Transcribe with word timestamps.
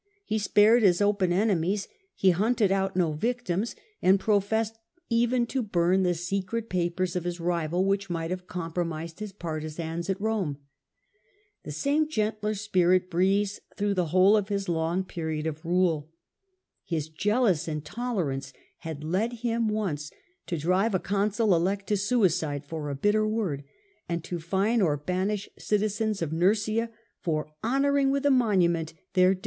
He 0.25 0.39
spared 0.39 0.81
his 0.81 0.99
open 0.99 1.31
enemies, 1.31 1.87
he 2.15 2.31
hunted 2.31 2.71
out 2.71 2.95
no 2.95 3.11
victims, 3.13 3.75
and 4.01 4.19
professed 4.19 4.79
even 5.11 5.45
to 5.45 5.61
bum 5.61 6.01
the 6.01 6.15
secret 6.15 6.71
papers 6.71 7.15
of 7.15 7.23
his 7.23 7.39
rival 7.39 7.85
which 7.85 8.09
might 8.09 8.31
have 8.31 8.47
compromised 8.47 9.19
his 9.19 9.31
partisans 9.31 10.09
at 10.09 10.19
Rome. 10.19 10.57
The 11.61 11.71
same 11.71 12.09
gentler 12.09 12.55
spirit 12.55 13.11
breathes 13.11 13.59
through 13.77 13.93
the 13.93 14.07
whole 14.07 14.35
of 14.35 14.47
his 14.49 14.67
long 14.67 15.03
period 15.03 15.45
of 15.45 15.63
rule. 15.63 16.09
His 16.83 17.07
jealous 17.07 17.67
intolerance 17.67 18.53
had 18.79 19.03
led 19.03 19.33
him 19.45 19.67
once 19.67 20.09
to 20.47 20.57
drive 20.57 20.95
a 20.95 20.99
consul 20.99 21.53
elect 21.55 21.85
to 21.89 21.95
suicide 21.95 22.65
for 22.65 22.89
a 22.89 22.95
bitter 22.95 23.27
word, 23.27 23.63
and 24.09 24.23
to 24.23 24.39
fine 24.39 24.81
or 24.81 24.97
banish 24.97 25.47
citizens 25.59 26.23
ol 26.23 26.29
Nursia 26.29 26.89
for 27.19 27.51
honouring 27.63 28.09
with 28.09 28.25
a 28.25 28.31
monument 28.31 28.95
their 29.13 29.35
de^. 29.35 29.39